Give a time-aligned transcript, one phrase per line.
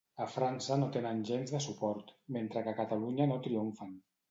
[0.23, 3.97] A França no tenen gens de suport, mentre que a Catalunya no triomfen.